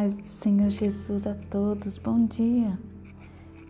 paz 0.00 0.16
do 0.16 0.24
Senhor 0.24 0.70
Jesus 0.70 1.26
a 1.26 1.34
todos, 1.50 1.98
bom 1.98 2.24
dia. 2.24 2.78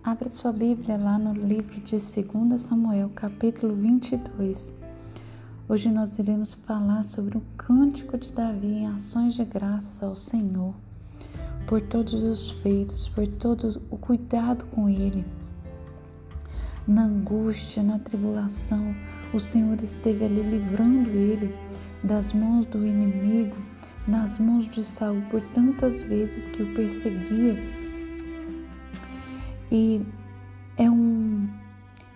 Abra 0.05 0.31
sua 0.31 0.53
Bíblia 0.53 0.97
lá 0.97 1.19
no 1.19 1.33
livro 1.33 1.81
de 1.81 1.97
2 1.97 2.61
Samuel, 2.61 3.11
capítulo 3.17 3.75
22. 3.75 4.73
Hoje 5.69 5.91
nós 5.91 6.21
iremos 6.21 6.55
falar 6.55 7.03
sobre 7.03 7.37
o 7.37 7.43
cântico 7.57 8.17
de 8.17 8.33
Davi 8.33 8.69
em 8.69 8.87
ações 8.87 9.35
de 9.35 9.45
graças 9.45 10.05
ao 10.05 10.15
Senhor, 10.15 10.73
por 11.67 11.81
todos 11.81 12.23
os 12.23 12.53
feitos, 12.53 13.09
por 13.09 13.27
todo 13.27 13.83
o 13.91 13.97
cuidado 13.97 14.67
com 14.67 14.89
ele. 14.89 15.27
Na 16.87 17.07
angústia, 17.07 17.83
na 17.83 17.99
tribulação, 17.99 18.95
o 19.35 19.41
Senhor 19.41 19.77
esteve 19.83 20.27
ali 20.27 20.43
livrando 20.43 21.11
ele 21.11 21.53
das 22.05 22.33
mãos 22.33 22.67
do 22.67 22.87
inimigo 22.87 23.57
nas 24.07 24.39
mãos 24.39 24.69
de 24.69 24.85
Saul 24.85 25.23
por 25.31 25.41
tantas 25.55 26.03
vezes 26.03 26.47
que 26.49 26.63
o 26.63 26.75
perseguia. 26.75 27.57
E 29.71 30.03
é 30.77 30.91
um 30.91 31.49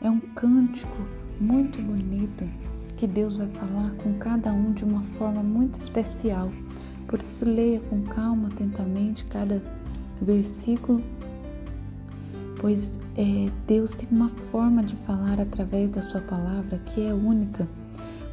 é 0.01 0.11
um 0.11 0.21
cântico 0.21 1.07
muito 1.41 1.81
bonito 1.81 2.49
que 2.97 3.07
Deus 3.07 3.37
vai 3.37 3.49
falar 3.49 3.91
com 4.03 4.15
cada 4.15 4.53
um 4.53 4.73
de 4.73 4.85
uma 4.85 5.03
forma 5.03 5.43
muito 5.43 5.81
especial. 5.81 6.51
Por 7.07 7.21
isso 7.21 7.49
leia 7.49 7.81
com 7.81 8.03
calma, 8.03 8.49
atentamente 8.49 9.25
cada 9.27 9.63
versículo, 10.21 11.03
pois 12.61 12.99
é, 13.17 13.51
Deus 13.67 13.95
tem 13.95 14.09
uma 14.11 14.29
forma 14.51 14.83
de 14.83 14.97
falar 14.97 15.41
através 15.41 15.91
da 15.91 16.03
sua 16.03 16.21
palavra 16.21 16.79
que 16.79 17.07
é 17.07 17.15
única. 17.15 17.69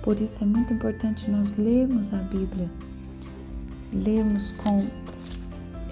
Por 0.03 0.19
isso 0.19 0.43
é 0.43 0.47
muito 0.47 0.73
importante 0.73 1.29
nós 1.29 1.52
lermos 1.53 2.13
a 2.13 2.17
Bíblia 2.17 2.69
lermos 3.92 4.52
com 4.53 4.88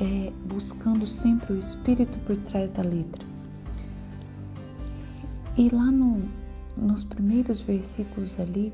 é, 0.02 0.32
buscando 0.46 1.06
sempre 1.06 1.54
o 1.54 1.58
Espírito 1.58 2.18
por 2.20 2.38
trás 2.38 2.72
da 2.72 2.82
letra. 2.82 3.28
E 5.58 5.70
lá 5.70 5.92
no, 5.92 6.24
nos 6.78 7.04
primeiros 7.04 7.62
versículos 7.62 8.40
ali, 8.40 8.74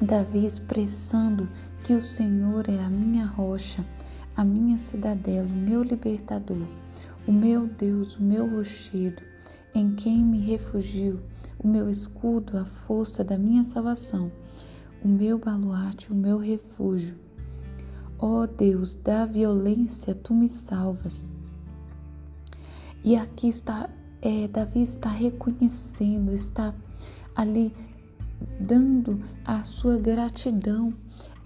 Davi 0.00 0.46
expressando 0.46 1.48
que 1.84 1.92
o 1.92 2.00
Senhor 2.00 2.68
é 2.68 2.82
a 2.82 2.88
minha 2.88 3.26
rocha, 3.26 3.84
a 4.36 4.44
minha 4.44 4.78
cidadela, 4.78 5.46
o 5.46 5.56
meu 5.56 5.82
libertador, 5.82 6.66
o 7.26 7.32
meu 7.32 7.66
Deus, 7.66 8.16
o 8.16 8.24
meu 8.24 8.48
rochedo, 8.48 9.22
em 9.74 9.94
quem 9.94 10.24
me 10.24 10.40
refugio, 10.40 11.20
o 11.58 11.68
meu 11.68 11.88
escudo, 11.88 12.58
a 12.58 12.64
força 12.64 13.22
da 13.22 13.36
minha 13.36 13.62
salvação, 13.62 14.32
o 15.02 15.08
meu 15.08 15.38
baluarte, 15.38 16.10
o 16.10 16.14
meu 16.14 16.38
refúgio. 16.38 17.16
Ó 18.26 18.44
oh 18.44 18.46
Deus, 18.46 18.96
da 18.96 19.26
violência 19.26 20.14
tu 20.14 20.32
me 20.32 20.48
salvas. 20.48 21.28
E 23.04 23.16
aqui 23.16 23.50
está, 23.50 23.90
é, 24.22 24.48
Davi 24.48 24.80
está 24.80 25.10
reconhecendo, 25.10 26.32
está 26.32 26.74
ali 27.36 27.70
dando 28.58 29.18
a 29.44 29.62
sua 29.62 29.98
gratidão 29.98 30.94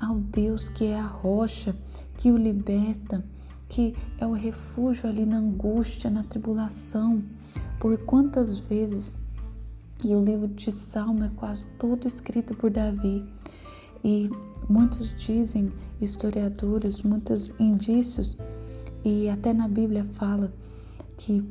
ao 0.01 0.21
Deus 0.21 0.69
que 0.69 0.85
é 0.85 1.01
a 1.01 1.05
rocha, 1.05 1.75
que 2.17 2.31
o 2.31 2.37
liberta, 2.37 3.25
que 3.69 3.97
é 4.17 4.25
o 4.25 4.33
refúgio 4.33 5.09
ali 5.09 5.27
na 5.27 5.39
angústia, 5.39 6.09
na 6.09 6.23
tribulação. 6.23 7.25
Por 7.81 7.99
quantas 8.05 8.61
vezes, 8.61 9.19
e 10.05 10.15
o 10.15 10.25
livro 10.25 10.47
de 10.47 10.71
Salmo 10.71 11.25
é 11.25 11.31
quase 11.35 11.65
todo 11.77 12.07
escrito 12.07 12.55
por 12.55 12.71
Davi, 12.71 13.29
e 14.05 14.31
muitos 14.69 15.15
dizem, 15.15 15.73
historiadores, 16.01 17.03
muitos 17.03 17.53
indícios, 17.59 18.37
e 19.05 19.29
até 19.29 19.53
na 19.53 19.69
Bíblia 19.69 20.05
fala 20.05 20.53
que 21.17 21.43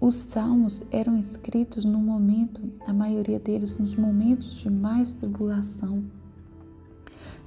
os 0.00 0.14
salmos 0.16 0.84
eram 0.90 1.16
escritos 1.18 1.84
no 1.84 1.98
momento, 1.98 2.60
a 2.86 2.92
maioria 2.92 3.38
deles 3.38 3.78
nos 3.78 3.94
momentos 3.94 4.56
de 4.56 4.68
mais 4.68 5.14
tribulação, 5.14 6.04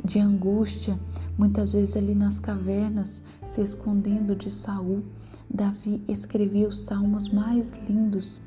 de 0.03 0.19
angústia, 0.19 1.00
muitas 1.38 1.73
vezes 1.73 1.96
ali 1.96 2.16
nas 2.16 2.40
cavernas, 2.40 3.23
se 3.46 3.62
escondendo 3.62 4.35
de 4.35 4.50
Saul. 4.50 5.03
Davi 5.50 6.01
escrevia 6.07 6.67
os 6.67 6.84
salmos 6.85 7.29
mais 7.29 7.79
lindos. 7.88 8.41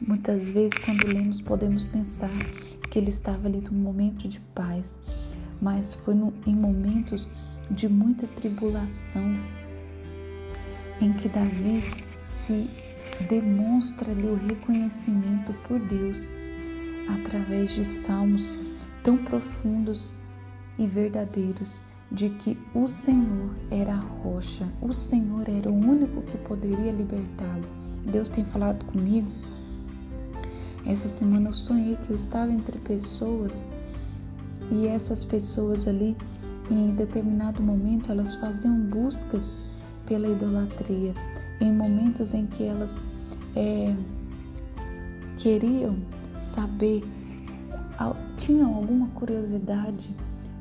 Muitas 0.00 0.48
vezes, 0.48 0.76
quando 0.78 1.06
lemos, 1.06 1.40
podemos 1.40 1.84
pensar 1.84 2.44
que 2.90 2.98
ele 2.98 3.10
estava 3.10 3.46
ali 3.46 3.62
num 3.70 3.78
momento 3.78 4.26
de 4.26 4.40
paz, 4.54 4.98
mas 5.60 5.94
foi 5.94 6.14
no, 6.14 6.32
em 6.46 6.54
momentos 6.54 7.28
de 7.70 7.88
muita 7.88 8.26
tribulação 8.26 9.36
em 11.00 11.12
que 11.12 11.28
Davi 11.28 12.04
se 12.14 12.70
demonstra 13.28 14.12
ali 14.12 14.26
o 14.26 14.34
reconhecimento 14.34 15.52
por 15.66 15.78
Deus 15.78 16.28
através 17.08 17.70
de 17.72 17.84
salmos 17.84 18.56
tão 19.02 19.16
profundos 19.16 20.12
e 20.78 20.86
verdadeiros 20.86 21.80
de 22.10 22.30
que 22.30 22.58
o 22.74 22.88
Senhor 22.88 23.54
era 23.70 23.92
a 23.92 24.00
rocha, 24.00 24.66
o 24.80 24.92
Senhor 24.92 25.48
era 25.48 25.70
o 25.70 25.74
único 25.74 26.22
que 26.22 26.36
poderia 26.38 26.90
libertá-lo. 26.90 27.68
Deus 28.10 28.28
tem 28.28 28.44
falado 28.44 28.84
comigo. 28.86 29.30
Essa 30.84 31.06
semana 31.06 31.50
eu 31.50 31.52
sonhei 31.52 31.96
que 31.96 32.10
eu 32.10 32.16
estava 32.16 32.50
entre 32.50 32.78
pessoas 32.78 33.62
e 34.70 34.86
essas 34.86 35.24
pessoas 35.24 35.88
ali, 35.88 36.16
em 36.70 36.94
determinado 36.94 37.62
momento, 37.62 38.10
elas 38.10 38.34
faziam 38.34 38.78
buscas 38.78 39.58
pela 40.06 40.28
idolatria, 40.28 41.14
em 41.60 41.72
momentos 41.72 42.32
em 42.32 42.46
que 42.46 42.64
elas 42.64 43.02
é, 43.56 43.94
queriam 45.36 45.96
saber, 46.40 47.02
tinham 48.36 48.74
alguma 48.74 49.08
curiosidade 49.08 50.14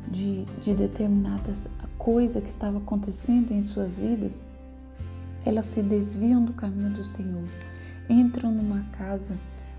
de, 0.10 0.46
de 0.62 0.74
determinada 0.74 1.54
coisa 1.98 2.42
que 2.42 2.50
estava 2.50 2.80
acontecendo 2.80 3.52
em 3.52 3.62
suas 3.62 3.96
vidas, 3.96 4.42
elas 5.46 5.68
se 5.68 5.82
desviam 5.82 6.44
do 6.44 6.54
caminho 6.54 6.90
do 6.92 7.04
Senhor, 7.04 7.48
entram 8.10 8.52
numa 8.52 8.84
casa, 8.98 9.38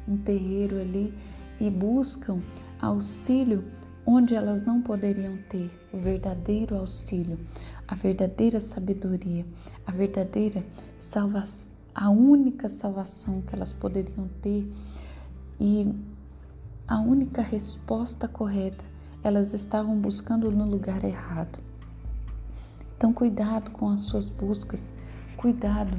um 0.08 0.16
terreiro 0.16 0.80
ali 0.80 1.12
e 1.60 1.68
buscam 1.70 2.40
auxílio 2.80 3.64
onde 4.06 4.34
elas 4.34 4.62
não 4.62 4.80
poderiam 4.80 5.36
ter 5.48 5.70
o 5.92 5.98
verdadeiro 5.98 6.76
auxílio, 6.76 7.38
a 7.86 7.94
verdadeira 7.94 8.60
sabedoria, 8.60 9.44
a 9.86 9.92
verdadeira 9.92 10.64
salvação, 10.98 11.72
a 11.94 12.08
única 12.08 12.68
salvação 12.68 13.42
que 13.42 13.54
elas 13.54 13.72
poderiam 13.72 14.28
ter 14.40 14.70
e 15.60 15.92
a 16.86 16.98
única 16.98 17.42
resposta 17.42 18.26
correta, 18.26 18.84
elas 19.22 19.52
estavam 19.52 19.96
buscando 19.96 20.50
no 20.50 20.64
lugar 20.64 21.04
errado. 21.04 21.60
Então, 22.96 23.12
cuidado 23.12 23.70
com 23.70 23.88
as 23.88 24.00
suas 24.02 24.28
buscas, 24.28 24.90
cuidado 25.36 25.96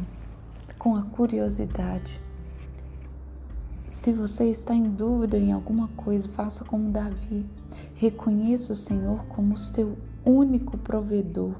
com 0.78 0.96
a 0.96 1.04
curiosidade. 1.04 2.22
Se 3.92 4.14
você 4.14 4.50
está 4.50 4.74
em 4.74 4.90
dúvida 4.90 5.38
em 5.38 5.52
alguma 5.52 5.90
coisa, 5.90 6.30
faça 6.30 6.64
como 6.64 6.92
Davi. 6.92 7.46
Reconheça 7.94 8.72
o 8.72 8.76
Senhor 8.76 9.26
como 9.26 9.58
seu 9.58 9.98
único 10.24 10.78
provedor, 10.78 11.56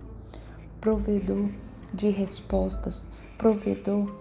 provedor 0.80 1.50
de 1.94 2.08
respostas, 2.08 3.10
provedor 3.38 4.16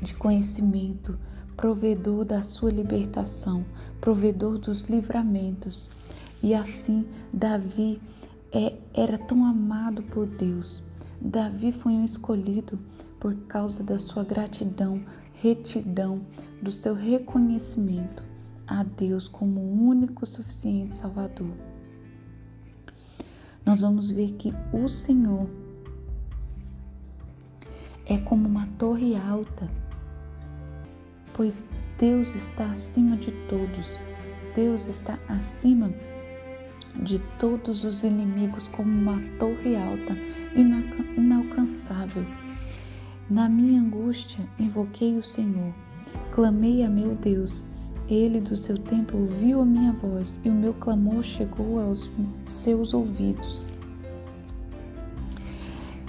de 0.00 0.14
conhecimento, 0.14 1.18
provedor 1.56 2.24
da 2.24 2.40
sua 2.40 2.70
libertação, 2.70 3.64
provedor 4.00 4.58
dos 4.58 4.82
livramentos. 4.82 5.90
E 6.40 6.54
assim, 6.54 7.04
Davi 7.32 8.00
é, 8.52 8.76
era 8.94 9.18
tão 9.18 9.44
amado 9.44 10.04
por 10.04 10.24
Deus. 10.24 10.80
Davi 11.24 11.70
foi 11.70 11.92
um 11.92 12.04
escolhido 12.04 12.76
por 13.20 13.32
causa 13.46 13.84
da 13.84 13.96
sua 13.96 14.24
gratidão, 14.24 15.04
retidão, 15.34 16.26
do 16.60 16.72
seu 16.72 16.94
reconhecimento 16.94 18.24
a 18.66 18.82
Deus 18.82 19.28
como 19.28 19.60
o 19.60 19.86
único 19.86 20.26
suficiente 20.26 20.96
Salvador. 20.96 21.52
Nós 23.64 23.82
vamos 23.82 24.10
ver 24.10 24.32
que 24.32 24.52
o 24.72 24.88
Senhor 24.88 25.48
é 28.04 28.18
como 28.18 28.48
uma 28.48 28.66
torre 28.76 29.14
alta, 29.14 29.70
pois 31.32 31.70
Deus 31.98 32.34
está 32.34 32.66
acima 32.66 33.16
de 33.16 33.30
todos, 33.48 33.96
Deus 34.56 34.86
está 34.88 35.20
acima 35.28 35.88
de 35.88 36.11
todos 37.38 37.84
os 37.84 38.02
inimigos, 38.02 38.68
como 38.68 38.90
uma 38.90 39.20
torre 39.38 39.76
alta, 39.76 40.16
inalcançável 41.16 42.24
na 43.32 43.48
minha 43.48 43.80
angústia, 43.80 44.46
invoquei 44.58 45.16
o 45.16 45.22
Senhor, 45.22 45.72
clamei 46.30 46.84
a 46.84 46.88
meu 46.90 47.14
Deus. 47.14 47.64
Ele 48.06 48.40
do 48.40 48.54
seu 48.56 48.76
templo 48.76 49.20
ouviu 49.20 49.62
a 49.62 49.64
minha 49.64 49.92
voz 49.92 50.38
e 50.44 50.50
o 50.50 50.52
meu 50.52 50.74
clamor 50.74 51.22
chegou 51.22 51.80
aos 51.80 52.10
seus 52.44 52.92
ouvidos. 52.92 53.66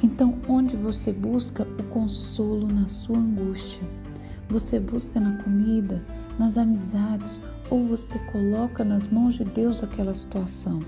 Então, 0.03 0.37
onde 0.49 0.75
você 0.75 1.13
busca 1.13 1.63
o 1.63 1.83
consolo 1.83 2.67
na 2.67 2.89
sua 2.89 3.17
angústia? 3.17 3.87
Você 4.49 4.79
busca 4.79 5.19
na 5.19 5.41
comida, 5.43 6.03
nas 6.37 6.57
amizades 6.57 7.39
ou 7.69 7.85
você 7.85 8.19
coloca 8.31 8.83
nas 8.83 9.07
mãos 9.07 9.35
de 9.35 9.43
Deus 9.43 9.83
aquela 9.83 10.13
situação? 10.13 10.81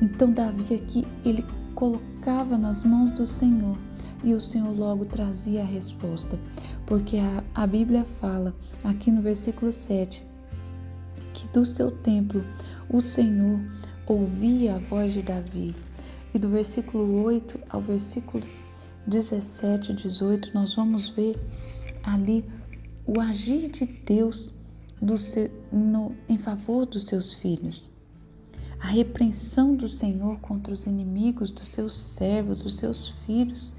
Então, 0.00 0.32
Davi 0.32 0.74
aqui, 0.74 1.06
ele 1.24 1.44
colocava 1.74 2.56
nas 2.58 2.82
mãos 2.82 3.12
do 3.12 3.26
Senhor 3.26 3.78
e 4.24 4.34
o 4.34 4.40
Senhor 4.40 4.76
logo 4.76 5.04
trazia 5.04 5.62
a 5.62 5.66
resposta, 5.66 6.38
porque 6.86 7.18
a, 7.18 7.44
a 7.54 7.66
Bíblia 7.66 8.04
fala 8.04 8.54
aqui 8.84 9.10
no 9.10 9.22
versículo 9.22 9.72
7 9.72 10.30
que 11.32 11.48
do 11.48 11.64
seu 11.64 11.90
templo 11.90 12.44
o 12.88 13.00
Senhor 13.00 13.60
ouvia 14.06 14.76
a 14.76 14.78
voz 14.78 15.12
de 15.12 15.22
Davi. 15.22 15.74
E 16.34 16.38
do 16.38 16.48
versículo 16.48 17.24
8 17.24 17.58
ao 17.68 17.80
versículo 17.80 18.44
17, 19.06 19.94
18, 19.94 20.50
nós 20.54 20.74
vamos 20.74 21.10
ver 21.10 21.36
ali 22.02 22.44
o 23.06 23.20
agir 23.20 23.70
de 23.70 23.86
Deus 23.86 24.54
seu, 25.18 25.50
no, 25.72 26.14
em 26.28 26.38
favor 26.38 26.86
dos 26.86 27.04
seus 27.04 27.32
filhos. 27.32 27.90
A 28.80 28.86
repreensão 28.86 29.74
do 29.74 29.88
Senhor 29.88 30.38
contra 30.40 30.72
os 30.72 30.86
inimigos 30.86 31.50
dos 31.50 31.68
seus 31.68 31.94
servos, 31.94 32.62
dos 32.62 32.76
seus 32.76 33.10
filhos, 33.26 33.74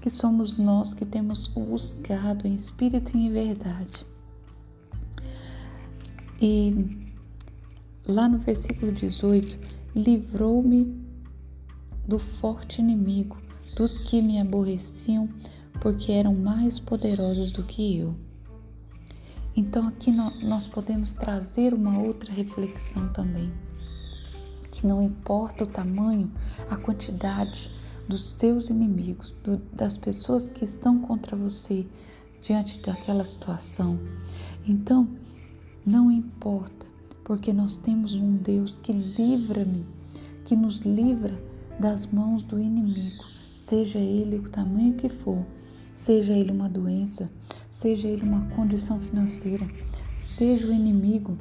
que 0.00 0.10
somos 0.10 0.58
nós 0.58 0.92
que 0.92 1.04
temos 1.04 1.46
o 1.54 1.60
buscado 1.60 2.46
em 2.46 2.54
espírito 2.54 3.16
e 3.16 3.26
em 3.26 3.32
verdade. 3.32 4.04
E 6.40 6.98
lá 8.06 8.28
no 8.28 8.38
versículo 8.38 8.92
18, 8.92 9.58
livrou-me 9.94 11.00
do 12.06 12.18
forte 12.18 12.80
inimigo, 12.80 13.38
dos 13.76 13.98
que 13.98 14.20
me 14.20 14.40
aborreciam, 14.40 15.28
porque 15.80 16.12
eram 16.12 16.34
mais 16.34 16.78
poderosos 16.78 17.50
do 17.50 17.62
que 17.62 17.98
eu. 17.98 18.14
Então 19.56 19.86
aqui 19.86 20.10
nós 20.10 20.66
podemos 20.66 21.14
trazer 21.14 21.72
uma 21.72 22.00
outra 22.00 22.32
reflexão 22.32 23.08
também, 23.12 23.52
que 24.70 24.86
não 24.86 25.00
importa 25.00 25.64
o 25.64 25.66
tamanho, 25.66 26.32
a 26.68 26.76
quantidade 26.76 27.70
dos 28.08 28.24
seus 28.30 28.68
inimigos, 28.68 29.30
do, 29.42 29.58
das 29.72 29.96
pessoas 29.96 30.50
que 30.50 30.64
estão 30.64 31.00
contra 31.00 31.36
você 31.36 31.86
diante 32.42 32.80
daquela 32.80 33.24
situação. 33.24 33.98
Então, 34.66 35.08
não 35.86 36.10
importa, 36.10 36.86
porque 37.22 37.52
nós 37.52 37.78
temos 37.78 38.14
um 38.14 38.36
Deus 38.36 38.76
que 38.76 38.92
livra-me, 38.92 39.86
que 40.44 40.56
nos 40.56 40.78
livra 40.78 41.40
das 41.78 42.06
mãos 42.06 42.42
do 42.42 42.58
inimigo, 42.60 43.24
seja 43.52 43.98
ele 43.98 44.36
o 44.36 44.50
tamanho 44.50 44.94
que 44.94 45.08
for, 45.08 45.44
seja 45.94 46.32
ele 46.32 46.50
uma 46.50 46.68
doença, 46.68 47.30
seja 47.70 48.08
ele 48.08 48.22
uma 48.22 48.46
condição 48.50 49.00
financeira, 49.00 49.66
seja 50.18 50.66
o 50.68 50.72
inimigo 50.72 51.38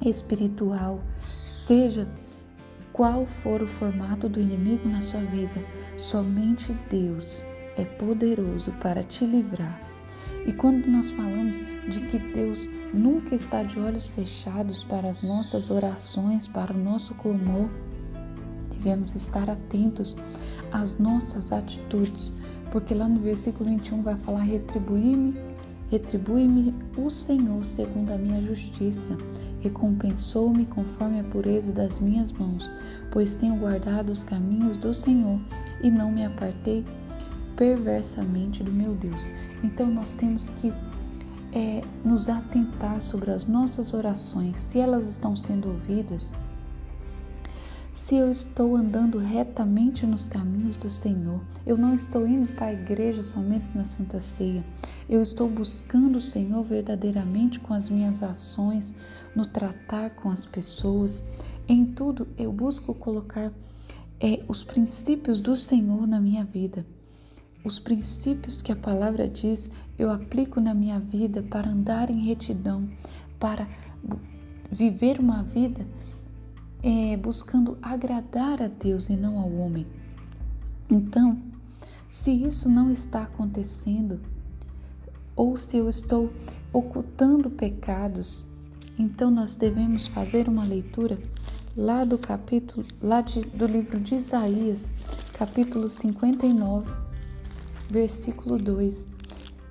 espiritual, 0.00 1.00
seja 1.46 2.08
qual 2.92 3.26
for 3.26 3.62
o 3.62 3.68
formato 3.68 4.28
do 4.28 4.40
inimigo 4.40 4.88
na 4.88 5.00
sua 5.00 5.20
vida, 5.20 5.64
somente 5.96 6.76
Deus 6.90 7.42
é 7.76 7.84
poderoso 7.84 8.72
para 8.80 9.02
te 9.02 9.24
livrar. 9.24 9.80
E 10.46 10.52
quando 10.52 10.86
nós 10.86 11.10
falamos 11.10 11.58
de 11.88 12.00
que 12.08 12.18
Deus 12.18 12.68
nunca 12.92 13.34
está 13.34 13.62
de 13.62 13.78
olhos 13.78 14.06
fechados 14.06 14.84
para 14.84 15.08
as 15.08 15.22
nossas 15.22 15.70
orações, 15.70 16.48
para 16.48 16.74
o 16.74 16.78
nosso 16.78 17.14
clamor, 17.14 17.70
devemos 18.70 19.14
estar 19.14 19.48
atentos 19.48 20.16
às 20.72 20.98
nossas 20.98 21.52
atitudes, 21.52 22.32
porque 22.72 22.94
lá 22.94 23.06
no 23.06 23.20
versículo 23.20 23.68
21 23.68 24.02
vai 24.02 24.18
falar: 24.18 24.40
retribuir-me, 24.40 25.36
retribui-me 25.90 26.74
o 26.96 27.10
Senhor 27.10 27.62
segundo 27.64 28.10
a 28.10 28.18
minha 28.18 28.40
justiça, 28.40 29.16
recompensou-me 29.60 30.64
conforme 30.64 31.20
a 31.20 31.24
pureza 31.24 31.70
das 31.70 32.00
minhas 32.00 32.32
mãos, 32.32 32.72
pois 33.12 33.36
tenho 33.36 33.56
guardado 33.56 34.10
os 34.10 34.24
caminhos 34.24 34.78
do 34.78 34.92
Senhor 34.94 35.38
e 35.82 35.90
não 35.90 36.10
me 36.10 36.24
apartei 36.24 36.84
perversamente 37.54 38.64
do 38.64 38.72
meu 38.72 38.94
Deus. 38.94 39.30
Então 39.62 39.86
nós 39.88 40.14
temos 40.14 40.48
que 40.48 40.72
é, 41.52 41.84
nos 42.02 42.30
atentar 42.30 43.02
sobre 43.02 43.30
as 43.30 43.46
nossas 43.46 43.92
orações, 43.92 44.58
se 44.58 44.80
elas 44.80 45.06
estão 45.06 45.36
sendo 45.36 45.68
ouvidas 45.68 46.32
se 47.92 48.16
eu 48.16 48.30
estou 48.30 48.74
andando 48.74 49.18
retamente 49.18 50.06
nos 50.06 50.26
caminhos 50.26 50.78
do 50.78 50.88
Senhor, 50.88 51.42
eu 51.66 51.76
não 51.76 51.92
estou 51.92 52.26
indo 52.26 52.50
para 52.54 52.68
a 52.68 52.72
igreja 52.72 53.22
somente 53.22 53.66
na 53.74 53.84
Santa 53.84 54.18
Ceia, 54.18 54.64
eu 55.10 55.20
estou 55.20 55.46
buscando 55.46 56.16
o 56.16 56.20
Senhor 56.20 56.64
verdadeiramente 56.64 57.60
com 57.60 57.74
as 57.74 57.90
minhas 57.90 58.22
ações, 58.22 58.94
no 59.36 59.44
tratar 59.44 60.10
com 60.10 60.30
as 60.30 60.46
pessoas, 60.46 61.22
em 61.68 61.84
tudo 61.84 62.26
eu 62.38 62.50
busco 62.50 62.94
colocar 62.94 63.52
é, 64.18 64.42
os 64.48 64.64
princípios 64.64 65.38
do 65.38 65.54
Senhor 65.54 66.06
na 66.06 66.18
minha 66.18 66.44
vida. 66.44 66.86
Os 67.62 67.78
princípios 67.78 68.62
que 68.62 68.72
a 68.72 68.76
palavra 68.76 69.28
diz, 69.28 69.70
eu 69.98 70.10
aplico 70.10 70.60
na 70.60 70.72
minha 70.72 70.98
vida 70.98 71.42
para 71.42 71.68
andar 71.68 72.10
em 72.10 72.24
retidão, 72.24 72.84
para 73.38 73.68
viver 74.70 75.20
uma 75.20 75.42
vida 75.42 75.86
é, 76.82 77.16
buscando 77.16 77.78
agradar 77.80 78.60
a 78.60 78.68
Deus 78.68 79.08
e 79.08 79.16
não 79.16 79.38
ao 79.38 79.50
homem. 79.52 79.86
Então, 80.90 81.38
se 82.10 82.30
isso 82.30 82.68
não 82.68 82.90
está 82.90 83.22
acontecendo, 83.22 84.20
ou 85.34 85.56
se 85.56 85.76
eu 85.78 85.88
estou 85.88 86.30
ocultando 86.72 87.48
pecados, 87.48 88.46
então 88.98 89.30
nós 89.30 89.56
devemos 89.56 90.06
fazer 90.06 90.48
uma 90.48 90.64
leitura 90.64 91.18
lá 91.76 92.04
do 92.04 92.18
capítulo, 92.18 92.86
lá 93.00 93.20
de, 93.20 93.40
do 93.40 93.66
livro 93.66 93.98
de 93.98 94.16
Isaías, 94.16 94.92
capítulo 95.32 95.88
59, 95.88 96.92
versículo 97.88 98.58
2, 98.58 99.10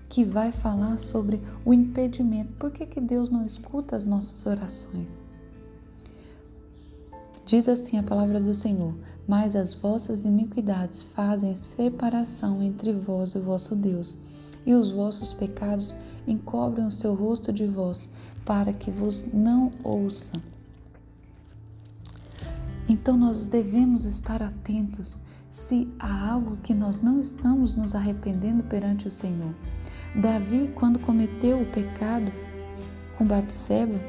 que 0.09 0.25
vai 0.25 0.51
falar 0.51 0.97
sobre 0.97 1.41
o 1.63 1.73
impedimento. 1.73 2.53
Por 2.53 2.71
que, 2.71 2.85
que 2.85 2.99
Deus 2.99 3.29
não 3.29 3.45
escuta 3.45 3.95
as 3.95 4.03
nossas 4.03 4.45
orações? 4.45 5.21
Diz 7.45 7.67
assim 7.67 7.97
a 7.97 8.03
palavra 8.03 8.39
do 8.39 8.53
Senhor: 8.53 8.93
Mas 9.27 9.55
as 9.55 9.73
vossas 9.73 10.23
iniquidades 10.23 11.01
fazem 11.01 11.53
separação 11.53 12.61
entre 12.61 12.93
vós 12.93 13.31
e 13.31 13.39
o 13.39 13.43
vosso 13.43 13.75
Deus, 13.75 14.17
e 14.65 14.73
os 14.73 14.91
vossos 14.91 15.33
pecados 15.33 15.95
encobrem 16.27 16.85
o 16.85 16.91
seu 16.91 17.13
rosto 17.13 17.51
de 17.51 17.65
vós, 17.65 18.09
para 18.45 18.71
que 18.71 18.91
vos 18.91 19.25
não 19.33 19.71
ouça. 19.83 20.33
Então 22.87 23.17
nós 23.17 23.49
devemos 23.49 24.05
estar 24.05 24.43
atentos 24.43 25.19
se 25.49 25.89
há 25.99 26.31
algo 26.31 26.57
que 26.63 26.73
nós 26.73 27.01
não 27.01 27.19
estamos 27.19 27.73
nos 27.73 27.95
arrependendo 27.95 28.63
perante 28.63 29.07
o 29.07 29.11
Senhor. 29.11 29.53
Davi, 30.15 30.71
quando 30.75 30.99
cometeu 30.99 31.61
o 31.61 31.71
pecado 31.71 32.31
com 33.17 33.25
Batseba, 33.25 33.99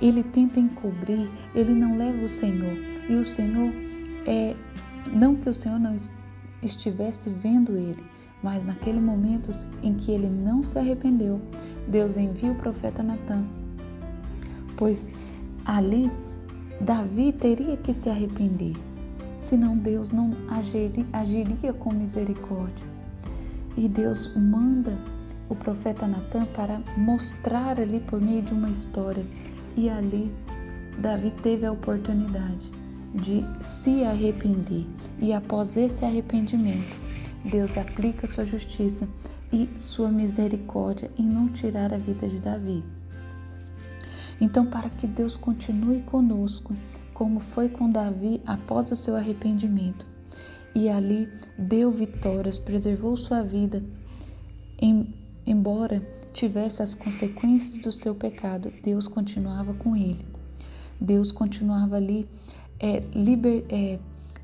ele 0.00 0.22
tenta 0.22 0.60
encobrir, 0.60 1.30
ele 1.54 1.74
não 1.74 1.96
leva 1.96 2.24
o 2.24 2.28
Senhor. 2.28 2.76
E 3.08 3.14
o 3.14 3.24
Senhor 3.24 3.72
é 4.26 4.54
não 5.12 5.36
que 5.36 5.48
o 5.48 5.54
Senhor 5.54 5.78
não 5.78 5.94
estivesse 6.62 7.30
vendo 7.30 7.76
ele, 7.76 8.02
mas 8.42 8.64
naquele 8.64 9.00
momento 9.00 9.50
em 9.82 9.94
que 9.94 10.10
ele 10.10 10.28
não 10.28 10.62
se 10.62 10.78
arrependeu, 10.78 11.40
Deus 11.88 12.16
envia 12.16 12.52
o 12.52 12.56
profeta 12.56 13.02
Natan. 13.02 13.44
Pois 14.76 15.08
ali 15.64 16.10
Davi 16.80 17.32
teria 17.32 17.76
que 17.76 17.94
se 17.94 18.10
arrepender, 18.10 18.76
senão 19.40 19.76
Deus 19.76 20.10
não 20.10 20.36
agiria, 20.50 21.06
agiria 21.12 21.72
com 21.72 21.92
misericórdia. 21.92 22.86
E 23.76 23.88
Deus 23.88 24.34
manda 24.36 24.98
o 25.48 25.54
profeta 25.54 26.06
Natan 26.06 26.44
para 26.46 26.80
mostrar 26.96 27.78
ali 27.78 28.00
por 28.00 28.20
meio 28.20 28.42
de 28.42 28.52
uma 28.52 28.70
história 28.70 29.24
e 29.76 29.90
ali 29.90 30.32
Davi 30.98 31.30
teve 31.42 31.66
a 31.66 31.72
oportunidade 31.72 32.70
de 33.14 33.44
se 33.60 34.04
arrepender. 34.04 34.86
E 35.18 35.32
após 35.32 35.76
esse 35.76 36.04
arrependimento, 36.04 36.98
Deus 37.44 37.76
aplica 37.76 38.26
sua 38.26 38.44
justiça 38.44 39.08
e 39.52 39.68
sua 39.76 40.10
misericórdia 40.10 41.10
em 41.18 41.24
não 41.24 41.48
tirar 41.48 41.92
a 41.92 41.98
vida 41.98 42.26
de 42.28 42.40
Davi. 42.40 42.82
Então, 44.40 44.66
para 44.66 44.90
que 44.90 45.06
Deus 45.06 45.36
continue 45.36 46.02
conosco, 46.02 46.76
como 47.14 47.40
foi 47.40 47.68
com 47.68 47.88
Davi 47.88 48.42
após 48.46 48.90
o 48.90 48.96
seu 48.96 49.16
arrependimento, 49.16 50.06
e 50.74 50.90
ali 50.90 51.28
deu 51.58 51.90
vitórias, 51.90 52.58
preservou 52.58 53.16
sua 53.16 53.42
vida, 53.42 53.82
em, 54.78 55.14
embora 55.46 56.02
tivesse 56.36 56.82
as 56.82 56.94
consequências 56.94 57.78
do 57.78 57.90
seu 57.90 58.14
pecado, 58.14 58.72
Deus 58.82 59.08
continuava 59.08 59.72
com 59.72 59.96
ele. 59.96 60.24
Deus 61.00 61.32
continuava 61.32 61.96
ali 61.96 62.28
é, 62.78 63.00
liber, 63.14 63.64
é, 63.70 63.98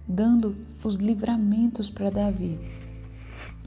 dando 0.08 0.56
os 0.82 0.96
livramentos 0.96 1.90
para 1.90 2.10
Davi, 2.10 2.58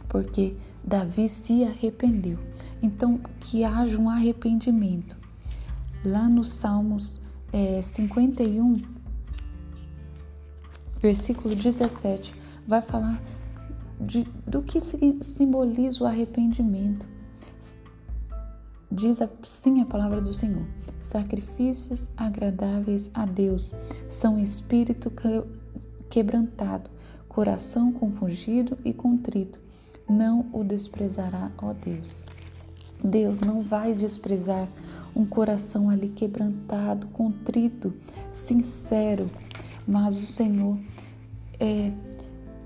porque 0.10 0.56
Davi 0.84 1.30
se 1.30 1.64
arrependeu. 1.64 2.40
Então, 2.82 3.20
que 3.40 3.64
haja 3.64 3.98
um 3.98 4.10
arrependimento. 4.10 5.18
Lá 6.04 6.28
nos 6.28 6.50
Salmos 6.50 7.22
é, 7.54 7.82
51, 7.82 8.82
versículo 11.00 11.56
17, 11.56 12.34
vai 12.68 12.82
falar 12.82 13.22
de, 14.00 14.24
do 14.48 14.62
que 14.62 14.80
simboliza 15.22 16.04
o 16.04 16.08
arrependimento. 16.08 17.08
Diz 18.96 19.22
assim 19.22 19.82
a 19.82 19.86
palavra 19.86 20.22
do 20.22 20.34
Senhor: 20.34 20.66
sacrifícios 21.02 22.10
agradáveis 22.16 23.12
a 23.14 23.26
Deus 23.26 23.76
são 24.08 24.40
espírito 24.40 25.12
quebrantado, 26.10 26.90
coração 27.28 27.92
compungido 27.92 28.78
e 28.86 28.94
contrito. 28.94 29.60
Não 30.08 30.46
o 30.54 30.64
desprezará, 30.64 31.52
ó 31.58 31.74
Deus. 31.74 32.16
Deus 33.04 33.42
não 33.42 33.60
vai 33.60 33.94
desprezar 33.94 34.70
um 35.14 35.26
coração 35.26 35.90
ali 35.90 36.08
quebrantado, 36.08 37.08
contrito, 37.08 37.94
sincero, 38.32 39.30
mas 39.86 40.16
o 40.16 40.26
Senhor 40.26 40.80
é, 41.60 41.92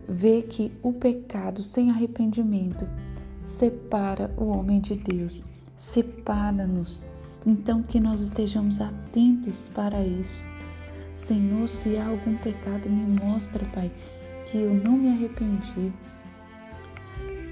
vê 0.08 0.44
que 0.44 0.72
o 0.84 0.94
pecado 0.94 1.64
sem 1.64 1.90
arrependimento 1.90 2.88
separa 3.44 4.32
o 4.38 4.46
homem 4.46 4.80
de 4.80 4.96
Deus, 4.96 5.48
separa-nos. 5.80 7.02
Então, 7.46 7.82
que 7.82 8.02
nós 8.02 8.20
estejamos 8.20 8.82
atentos 8.82 9.70
para 9.74 10.06
isso. 10.06 10.44
Senhor, 11.14 11.70
se 11.70 11.96
há 11.96 12.06
algum 12.06 12.36
pecado, 12.38 12.90
me 12.90 13.02
mostra, 13.02 13.66
Pai, 13.70 13.90
que 14.46 14.58
eu 14.58 14.74
não 14.74 14.98
me 14.98 15.10
arrependi, 15.10 15.94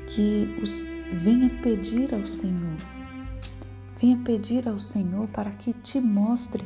que 0.07 0.59
os, 0.61 0.85
venha 1.23 1.49
pedir 1.61 2.13
ao 2.13 2.27
Senhor, 2.27 2.77
venha 3.99 4.17
pedir 4.17 4.67
ao 4.67 4.77
Senhor 4.77 5.27
para 5.29 5.51
que 5.51 5.71
te 5.71 5.99
mostre 6.01 6.65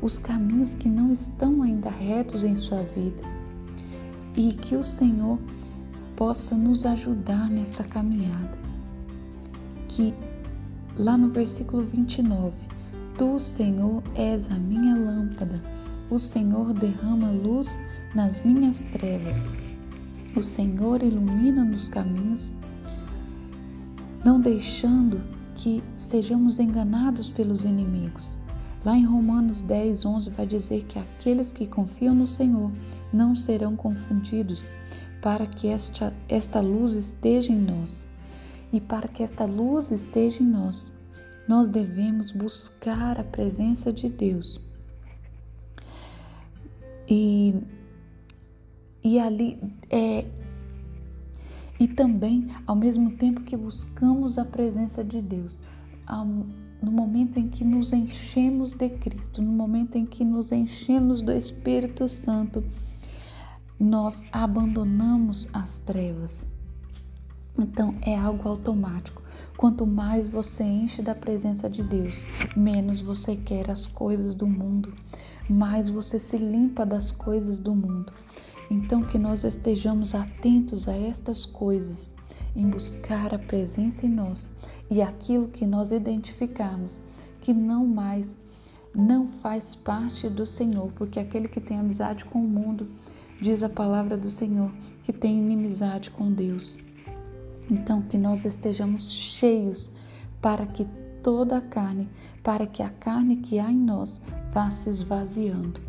os 0.00 0.18
caminhos 0.18 0.74
que 0.74 0.88
não 0.88 1.12
estão 1.12 1.62
ainda 1.62 1.90
retos 1.90 2.44
em 2.44 2.56
sua 2.56 2.82
vida 2.82 3.22
e 4.34 4.52
que 4.54 4.74
o 4.74 4.82
Senhor 4.82 5.38
possa 6.16 6.56
nos 6.56 6.86
ajudar 6.86 7.50
nesta 7.50 7.84
caminhada. 7.84 8.58
Que 9.86 10.14
lá 10.96 11.16
no 11.16 11.30
versículo 11.30 11.84
29, 11.84 12.52
Tu, 13.16 13.38
Senhor, 13.38 14.02
és 14.14 14.50
a 14.50 14.58
minha 14.58 14.96
lâmpada, 14.96 15.60
o 16.10 16.18
Senhor 16.18 16.72
derrama 16.72 17.30
luz 17.30 17.78
nas 18.14 18.44
minhas 18.44 18.82
trevas. 18.82 19.50
O 20.36 20.42
Senhor 20.42 21.02
ilumina 21.02 21.64
nos 21.64 21.88
caminhos, 21.88 22.52
não 24.24 24.40
deixando 24.40 25.20
que 25.54 25.82
sejamos 25.96 26.58
enganados 26.58 27.28
pelos 27.28 27.64
inimigos. 27.64 28.38
Lá 28.84 28.96
em 28.96 29.04
Romanos 29.04 29.62
10, 29.62 30.04
11 30.04 30.30
vai 30.30 30.46
dizer 30.46 30.84
que 30.84 30.98
aqueles 30.98 31.52
que 31.52 31.66
confiam 31.66 32.14
no 32.14 32.26
Senhor 32.26 32.70
não 33.12 33.34
serão 33.34 33.76
confundidos, 33.76 34.66
para 35.22 35.46
que 35.46 35.68
esta, 35.68 36.12
esta 36.28 36.60
luz 36.60 36.92
esteja 36.94 37.50
em 37.52 37.60
nós. 37.60 38.04
E 38.74 38.80
para 38.80 39.06
que 39.06 39.22
esta 39.22 39.44
luz 39.44 39.92
esteja 39.92 40.42
em 40.42 40.46
nós, 40.46 40.90
nós 41.46 41.68
devemos 41.68 42.32
buscar 42.32 43.20
a 43.20 43.22
presença 43.22 43.92
de 43.92 44.08
Deus. 44.08 44.60
E, 47.08 47.54
e 49.04 49.20
ali 49.20 49.62
é, 49.88 50.26
e 51.78 51.86
também, 51.86 52.48
ao 52.66 52.74
mesmo 52.74 53.12
tempo 53.12 53.42
que 53.42 53.56
buscamos 53.56 54.38
a 54.38 54.44
presença 54.44 55.04
de 55.04 55.22
Deus, 55.22 55.60
no 56.82 56.90
momento 56.90 57.38
em 57.38 57.48
que 57.48 57.62
nos 57.62 57.92
enchemos 57.92 58.74
de 58.74 58.88
Cristo, 58.88 59.40
no 59.40 59.52
momento 59.52 59.94
em 59.94 60.04
que 60.04 60.24
nos 60.24 60.50
enchemos 60.50 61.22
do 61.22 61.30
Espírito 61.30 62.08
Santo, 62.08 62.64
nós 63.78 64.26
abandonamos 64.32 65.48
as 65.52 65.78
trevas. 65.78 66.52
Então 67.58 67.94
é 68.02 68.16
algo 68.16 68.48
automático. 68.48 69.22
Quanto 69.56 69.86
mais 69.86 70.26
você 70.26 70.64
enche 70.64 71.00
da 71.00 71.14
presença 71.14 71.70
de 71.70 71.82
Deus, 71.82 72.24
menos 72.56 73.00
você 73.00 73.36
quer 73.36 73.70
as 73.70 73.86
coisas 73.86 74.34
do 74.34 74.46
mundo, 74.46 74.92
mais 75.48 75.88
você 75.88 76.18
se 76.18 76.36
limpa 76.36 76.84
das 76.84 77.12
coisas 77.12 77.60
do 77.60 77.74
mundo. 77.74 78.12
Então 78.70 79.02
que 79.02 79.18
nós 79.18 79.44
estejamos 79.44 80.14
atentos 80.14 80.88
a 80.88 80.96
estas 80.96 81.46
coisas 81.46 82.12
em 82.56 82.68
buscar 82.68 83.34
a 83.34 83.38
presença 83.38 84.06
em 84.06 84.08
nós 84.08 84.50
e 84.90 85.00
aquilo 85.00 85.48
que 85.48 85.66
nós 85.66 85.90
identificarmos 85.90 87.00
que 87.40 87.52
não 87.52 87.86
mais 87.86 88.38
não 88.94 89.28
faz 89.28 89.74
parte 89.74 90.28
do 90.28 90.46
Senhor, 90.46 90.90
porque 90.92 91.18
aquele 91.18 91.48
que 91.48 91.60
tem 91.60 91.78
amizade 91.78 92.24
com 92.24 92.38
o 92.38 92.48
mundo, 92.48 92.88
diz 93.40 93.62
a 93.62 93.68
palavra 93.68 94.16
do 94.16 94.30
Senhor, 94.30 94.72
que 95.02 95.12
tem 95.12 95.38
inimizade 95.38 96.10
com 96.10 96.32
Deus. 96.32 96.78
Então, 97.70 98.02
que 98.02 98.18
nós 98.18 98.44
estejamos 98.44 99.10
cheios 99.10 99.92
para 100.40 100.66
que 100.66 100.84
toda 101.22 101.58
a 101.58 101.60
carne, 101.60 102.08
para 102.42 102.66
que 102.66 102.82
a 102.82 102.90
carne 102.90 103.36
que 103.36 103.58
há 103.58 103.70
em 103.70 103.78
nós 103.78 104.20
vá 104.52 104.68
se 104.70 104.90
esvaziando. 104.90 105.80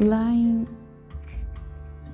Lá 0.00 0.30
em 0.30 0.66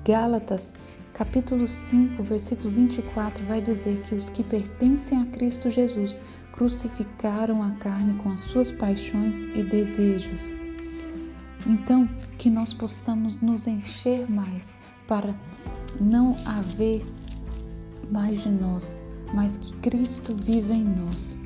Gálatas 0.03 0.75
capítulo 1.17 1.67
5, 1.67 2.21
versículo 2.21 2.69
24, 2.69 3.43
vai 3.47 3.59
dizer 3.59 4.01
que 4.01 4.13
os 4.13 4.29
que 4.29 4.43
pertencem 4.43 5.19
a 5.19 5.25
Cristo 5.25 5.67
Jesus 5.67 6.21
crucificaram 6.51 7.63
a 7.63 7.71
carne 7.71 8.13
com 8.15 8.31
as 8.31 8.41
suas 8.41 8.71
paixões 8.71 9.43
e 9.55 9.63
desejos. 9.63 10.53
Então, 11.65 12.07
que 12.37 12.51
nós 12.51 12.71
possamos 12.71 13.41
nos 13.41 13.65
encher 13.65 14.29
mais 14.31 14.77
para 15.07 15.35
não 15.99 16.35
haver 16.45 17.03
mais 18.11 18.43
de 18.43 18.49
nós, 18.49 19.01
mas 19.33 19.57
que 19.57 19.73
Cristo 19.75 20.35
viva 20.35 20.73
em 20.73 20.83
nós. 20.83 21.37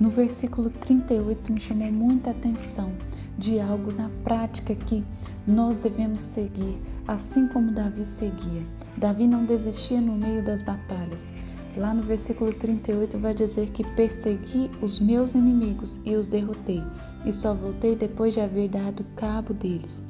No 0.00 0.10
versículo 0.10 0.70
38 0.70 1.52
me 1.52 1.58
chamou 1.58 1.90
muita 1.90 2.30
atenção 2.30 2.92
de 3.36 3.60
algo 3.60 3.92
na 3.92 4.08
prática 4.24 4.74
que 4.74 5.04
nós 5.46 5.78
devemos 5.78 6.22
seguir, 6.22 6.80
assim 7.06 7.48
como 7.48 7.72
Davi 7.72 8.04
seguia. 8.04 8.64
Davi 8.96 9.26
não 9.26 9.44
desistia 9.44 10.00
no 10.00 10.16
meio 10.16 10.44
das 10.44 10.62
batalhas. 10.62 11.30
Lá 11.76 11.94
no 11.94 12.02
versículo 12.02 12.52
38 12.52 13.18
vai 13.18 13.34
dizer 13.34 13.70
que 13.70 13.84
persegui 13.94 14.70
os 14.82 14.98
meus 14.98 15.34
inimigos 15.34 16.00
e 16.04 16.16
os 16.16 16.26
derrotei, 16.26 16.82
e 17.24 17.32
só 17.32 17.54
voltei 17.54 17.94
depois 17.94 18.34
de 18.34 18.40
haver 18.40 18.68
dado 18.68 19.04
cabo 19.14 19.54
deles. 19.54 20.02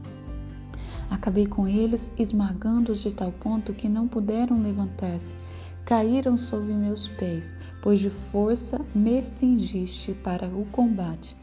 Acabei 1.11 1.47
com 1.47 1.67
eles, 1.67 2.13
esmagando-os 2.19 3.03
de 3.03 3.13
tal 3.13 3.33
ponto 3.33 3.73
que 3.73 3.89
não 3.89 4.07
puderam 4.07 4.61
levantar-se. 4.61 5.35
Caíram 5.85 6.37
sob 6.37 6.71
meus 6.73 7.09
pés, 7.09 7.55
pois 7.83 7.99
de 7.99 8.11
força 8.11 8.81
me 8.95 9.25
cingiste 9.25 10.13
para 10.13 10.47
o 10.47 10.67
combate 10.67 11.35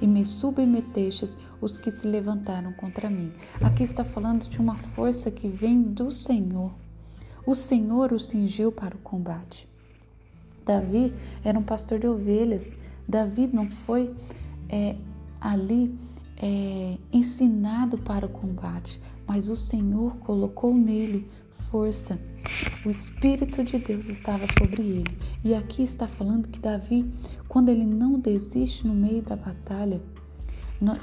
e 0.00 0.06
me 0.06 0.26
submetestes 0.26 1.38
os 1.60 1.78
que 1.78 1.90
se 1.90 2.06
levantaram 2.06 2.72
contra 2.74 3.08
mim. 3.08 3.32
Aqui 3.62 3.82
está 3.82 4.04
falando 4.04 4.48
de 4.48 4.58
uma 4.58 4.76
força 4.76 5.30
que 5.30 5.48
vem 5.48 5.80
do 5.80 6.12
Senhor. 6.12 6.72
O 7.46 7.54
Senhor 7.54 8.12
o 8.12 8.18
cingiu 8.18 8.70
para 8.70 8.94
o 8.94 8.98
combate. 8.98 9.68
Davi 10.64 11.12
era 11.42 11.58
um 11.58 11.62
pastor 11.62 11.98
de 11.98 12.06
ovelhas. 12.06 12.74
Davi 13.08 13.46
não 13.46 13.70
foi 13.70 14.14
é, 14.68 14.96
ali 15.40 15.98
é, 16.36 16.96
ensinado 17.12 17.98
para 17.98 18.26
o 18.26 18.28
combate, 18.28 19.00
mas 19.26 19.48
o 19.48 19.56
Senhor 19.56 20.16
colocou 20.16 20.74
nele 20.74 21.28
força. 21.50 22.18
O 22.84 22.90
Espírito 22.90 23.64
de 23.64 23.78
Deus 23.78 24.08
estava 24.08 24.44
sobre 24.58 24.82
ele. 24.82 25.18
E 25.42 25.54
aqui 25.54 25.82
está 25.82 26.06
falando 26.06 26.48
que 26.48 26.58
Davi, 26.58 27.10
quando 27.48 27.68
ele 27.68 27.86
não 27.86 28.18
desiste 28.18 28.86
no 28.86 28.94
meio 28.94 29.22
da 29.22 29.36
batalha, 29.36 30.02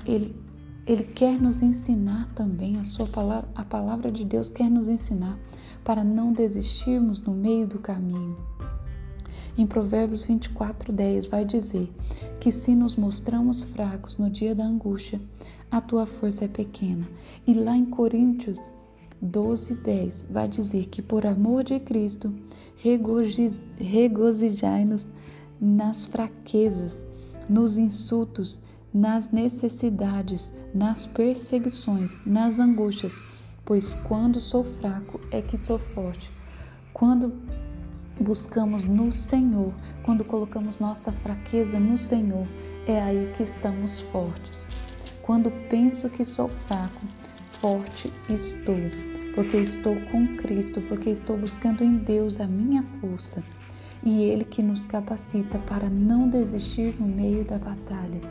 ele, 0.06 0.36
ele 0.86 1.04
quer 1.04 1.40
nos 1.42 1.62
ensinar 1.62 2.32
também, 2.34 2.78
a 2.78 2.84
sua 2.84 3.08
palavra, 3.08 3.50
a 3.56 3.64
palavra 3.64 4.12
de 4.12 4.24
Deus 4.24 4.52
quer 4.52 4.70
nos 4.70 4.88
ensinar 4.88 5.40
para 5.84 6.04
não 6.04 6.32
desistirmos 6.32 7.20
no 7.22 7.34
meio 7.34 7.68
do 7.68 7.80
caminho. 7.80 8.38
Em 9.58 9.68
Provérbios 9.68 10.24
24, 10.24 10.94
10 10.94 11.28
vai 11.28 11.44
dizer 11.44 11.92
que 12.40 12.52
se 12.52 12.74
nos 12.74 12.96
mostramos 12.96 13.64
fracos 13.64 14.18
no 14.18 14.30
dia 14.30 14.56
da 14.56 14.64
angústia, 14.64 15.20
a 15.70 15.82
tua 15.82 16.06
força 16.06 16.46
é 16.46 16.48
pequena. 16.48 17.08
E 17.46 17.54
lá 17.54 17.76
em 17.76 17.86
Coríntios 17.86 18.72
12, 19.22 19.76
10 19.76 20.28
vai 20.30 20.48
dizer 20.48 20.86
que 20.88 21.02
por 21.02 21.26
amor 21.26 21.64
de 21.64 21.80
Cristo 21.80 22.34
regozijai-nos 23.78 25.06
nas 25.60 26.06
fraquezas, 26.06 27.06
nos 27.48 27.78
insultos, 27.78 28.62
nas 28.94 29.32
necessidades, 29.32 30.52
nas 30.74 31.06
perseguições, 31.06 32.20
nas 32.26 32.60
angústias, 32.60 33.22
pois 33.64 33.94
quando 33.94 34.40
sou 34.40 34.64
fraco 34.64 35.20
é 35.30 35.42
que 35.42 35.58
sou 35.58 35.78
forte. 35.78 36.32
Quando 36.94 37.34
buscamos 38.20 38.86
no 38.86 39.12
Senhor, 39.12 39.74
quando 40.04 40.24
colocamos 40.24 40.80
nossa 40.80 41.12
fraqueza 41.12 41.80
no 41.80 41.98
Senhor, 41.98 42.48
é 42.86 43.02
aí 43.02 43.32
que 43.36 43.44
estamos 43.44 44.02
fortes. 44.02 44.70
Quando 45.22 45.52
penso 45.70 46.10
que 46.10 46.26
sou 46.26 46.48
fraco, 46.48 47.02
forte 47.50 48.12
estou, 48.30 48.76
porque 49.36 49.58
estou 49.58 49.96
com 50.12 50.36
Cristo, 50.36 50.82
porque 50.82 51.10
estou 51.10 51.38
buscando 51.38 51.84
em 51.84 51.98
Deus 51.98 52.40
a 52.40 52.48
minha 52.48 52.84
força 53.00 53.44
e 54.04 54.24
Ele 54.24 54.44
que 54.44 54.64
nos 54.64 54.86
capacita 54.86 55.60
para 55.60 55.90
não 55.90 56.28
desistir 56.28 56.96
no 57.00 57.08
meio 57.08 57.46
da 57.46 57.58
batalha. 57.58 58.22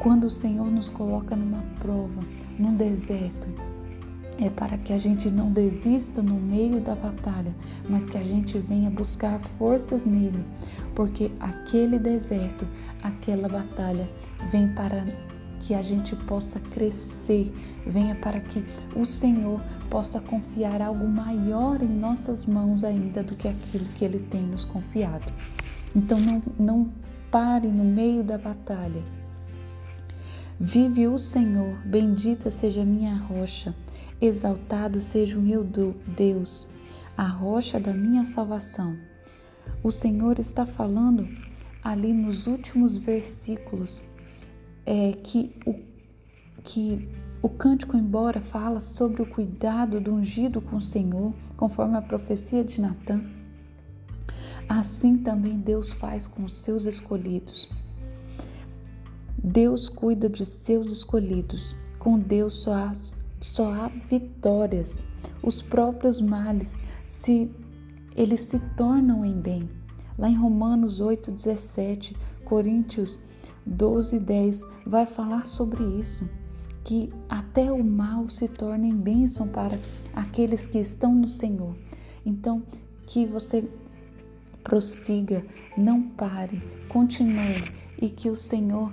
Quando 0.00 0.24
o 0.24 0.30
Senhor 0.30 0.70
nos 0.70 0.90
coloca 0.90 1.34
numa 1.34 1.62
prova, 1.78 2.20
num 2.58 2.76
deserto, 2.76 3.48
é 4.38 4.50
para 4.50 4.76
que 4.76 4.92
a 4.92 4.98
gente 4.98 5.30
não 5.30 5.52
desista 5.52 6.22
no 6.22 6.34
meio 6.34 6.80
da 6.80 6.94
batalha, 6.94 7.54
mas 7.88 8.08
que 8.08 8.18
a 8.18 8.22
gente 8.22 8.58
venha 8.58 8.90
buscar 8.90 9.38
forças 9.38 10.04
nele, 10.04 10.44
porque 10.94 11.30
aquele 11.38 11.98
deserto, 11.98 12.66
aquela 13.02 13.48
batalha 13.48 14.08
vem 14.50 14.74
para 14.74 15.04
que 15.60 15.74
a 15.74 15.82
gente 15.82 16.14
possa 16.14 16.60
crescer, 16.60 17.52
venha 17.86 18.14
para 18.16 18.40
que 18.40 18.62
o 18.94 19.04
Senhor 19.04 19.60
possa 19.88 20.20
confiar 20.20 20.82
algo 20.82 21.06
maior 21.06 21.82
em 21.82 21.88
nossas 21.88 22.44
mãos 22.44 22.84
ainda 22.84 23.22
do 23.22 23.34
que 23.34 23.48
aquilo 23.48 23.84
que 23.94 24.04
Ele 24.04 24.20
tem 24.20 24.42
nos 24.42 24.64
confiado. 24.64 25.32
Então 25.94 26.18
não, 26.18 26.42
não 26.58 26.90
pare 27.30 27.68
no 27.68 27.84
meio 27.84 28.22
da 28.22 28.36
batalha. 28.36 29.02
Vive 30.60 31.06
o 31.08 31.18
Senhor, 31.18 31.78
bendita 31.84 32.50
seja 32.50 32.84
minha 32.84 33.16
rocha, 33.16 33.74
exaltado 34.20 35.00
seja 35.00 35.38
o 35.38 35.42
meu 35.42 35.64
Deus, 35.64 36.66
a 37.16 37.26
rocha 37.26 37.78
da 37.78 37.92
minha 37.92 38.24
salvação. 38.24 38.96
O 39.82 39.90
Senhor 39.90 40.38
está 40.38 40.64
falando 40.64 41.28
ali 41.82 42.12
nos 42.12 42.46
últimos 42.46 42.96
versículos 42.96 44.02
é, 44.86 45.12
que 45.12 45.54
o 45.66 45.74
que 46.64 47.06
o 47.42 47.48
cântico, 47.50 47.94
embora 47.94 48.40
fala 48.40 48.80
sobre 48.80 49.20
o 49.20 49.26
cuidado 49.26 50.00
do 50.00 50.14
ungido 50.14 50.62
com 50.62 50.76
o 50.76 50.80
Senhor, 50.80 51.30
conforme 51.58 51.94
a 51.94 52.00
profecia 52.00 52.64
de 52.64 52.80
Natã, 52.80 53.20
assim 54.66 55.18
também 55.18 55.58
Deus 55.58 55.92
faz 55.92 56.26
com 56.26 56.44
os 56.44 56.56
seus 56.56 56.86
escolhidos. 56.86 57.68
Deus 59.36 59.90
cuida 59.90 60.26
de 60.26 60.46
seus 60.46 60.90
escolhidos. 60.90 61.76
Com 61.98 62.18
Deus 62.18 62.54
só 62.54 62.72
há, 62.72 62.92
só 63.44 63.72
há 63.72 63.88
vitórias. 64.08 65.04
Os 65.42 65.62
próprios 65.62 66.20
males 66.20 66.80
se 67.06 67.50
eles 68.16 68.40
se 68.42 68.58
tornam 68.76 69.24
em 69.24 69.38
bem. 69.40 69.68
Lá 70.16 70.28
em 70.28 70.36
Romanos 70.36 71.00
8:17, 71.00 72.16
Coríntios 72.44 73.18
12:10 73.66 74.64
vai 74.86 75.06
falar 75.06 75.46
sobre 75.46 75.82
isso 75.98 76.28
que 76.84 77.10
até 77.28 77.72
o 77.72 77.82
mal 77.82 78.28
se 78.28 78.46
torne 78.46 78.92
bênção 78.92 79.48
para 79.48 79.78
aqueles 80.14 80.66
que 80.66 80.78
estão 80.78 81.14
no 81.14 81.26
Senhor. 81.26 81.74
Então, 82.26 82.62
que 83.06 83.24
você 83.24 83.66
prossiga, 84.62 85.44
não 85.76 86.02
pare, 86.02 86.62
continue 86.88 87.72
e 88.00 88.10
que 88.10 88.28
o 88.28 88.36
Senhor 88.36 88.92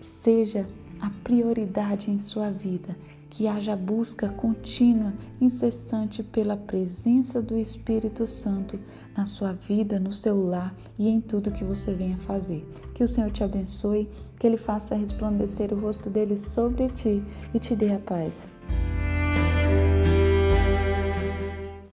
seja 0.00 0.68
a 1.00 1.08
prioridade 1.22 2.10
em 2.10 2.18
sua 2.18 2.50
vida 2.50 2.96
que 3.30 3.46
haja 3.46 3.76
busca 3.76 4.28
contínua, 4.28 5.14
incessante 5.40 6.22
pela 6.22 6.56
presença 6.56 7.40
do 7.40 7.56
Espírito 7.56 8.26
Santo 8.26 8.78
na 9.16 9.24
sua 9.24 9.52
vida, 9.52 10.00
no 10.00 10.12
seu 10.12 10.36
lar 10.36 10.74
e 10.98 11.08
em 11.08 11.20
tudo 11.20 11.52
que 11.52 11.64
você 11.64 11.94
venha 11.94 12.18
fazer. 12.18 12.66
Que 12.92 13.04
o 13.04 13.08
Senhor 13.08 13.30
te 13.30 13.44
abençoe, 13.44 14.10
que 14.38 14.46
Ele 14.46 14.58
faça 14.58 14.96
resplandecer 14.96 15.72
o 15.72 15.80
rosto 15.80 16.10
dele 16.10 16.36
sobre 16.36 16.88
ti 16.88 17.22
e 17.54 17.58
te 17.60 17.76
dê 17.76 17.94
a 17.94 18.00
paz. 18.00 18.52